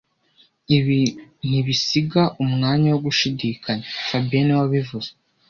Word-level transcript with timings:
Ibi 0.77 0.99
ntibisiga 1.47 2.23
umwanya 2.43 2.87
wo 2.93 2.99
gushidikanya 3.05 3.85
fabien 4.07 4.43
niwe 4.45 4.59
wabivuze 4.61 5.09